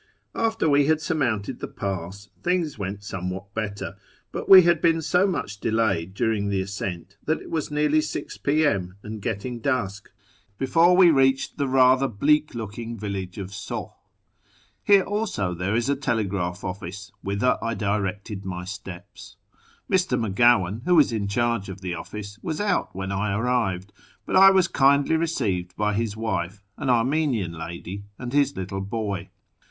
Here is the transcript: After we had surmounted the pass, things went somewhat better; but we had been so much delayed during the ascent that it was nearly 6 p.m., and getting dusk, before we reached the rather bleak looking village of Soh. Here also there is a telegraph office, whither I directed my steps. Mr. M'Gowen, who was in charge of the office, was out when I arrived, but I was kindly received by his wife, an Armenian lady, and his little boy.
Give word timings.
After 0.33 0.67
we 0.67 0.87
had 0.87 0.99
surmounted 0.99 1.59
the 1.59 1.67
pass, 1.67 2.29
things 2.41 2.75
went 2.79 3.03
somewhat 3.03 3.53
better; 3.53 3.97
but 4.31 4.49
we 4.49 4.63
had 4.63 4.81
been 4.81 4.99
so 4.99 5.27
much 5.27 5.59
delayed 5.59 6.15
during 6.15 6.49
the 6.49 6.59
ascent 6.61 7.17
that 7.25 7.39
it 7.39 7.51
was 7.51 7.69
nearly 7.69 8.01
6 8.01 8.37
p.m., 8.37 8.95
and 9.03 9.21
getting 9.21 9.59
dusk, 9.59 10.09
before 10.57 10.97
we 10.97 11.11
reached 11.11 11.59
the 11.59 11.67
rather 11.67 12.07
bleak 12.07 12.55
looking 12.55 12.97
village 12.97 13.37
of 13.37 13.53
Soh. 13.53 13.93
Here 14.83 15.03
also 15.03 15.53
there 15.53 15.75
is 15.75 15.87
a 15.87 15.95
telegraph 15.95 16.63
office, 16.63 17.11
whither 17.21 17.59
I 17.61 17.75
directed 17.75 18.43
my 18.43 18.65
steps. 18.65 19.35
Mr. 19.87 20.19
M'Gowen, 20.19 20.81
who 20.85 20.95
was 20.95 21.11
in 21.13 21.27
charge 21.27 21.69
of 21.69 21.81
the 21.81 21.93
office, 21.93 22.39
was 22.41 22.59
out 22.59 22.95
when 22.95 23.11
I 23.11 23.35
arrived, 23.37 23.93
but 24.25 24.35
I 24.35 24.49
was 24.49 24.67
kindly 24.67 25.15
received 25.15 25.75
by 25.75 25.93
his 25.93 26.17
wife, 26.17 26.63
an 26.75 26.89
Armenian 26.89 27.53
lady, 27.53 28.05
and 28.17 28.33
his 28.33 28.57
little 28.57 28.81
boy. 28.81 29.29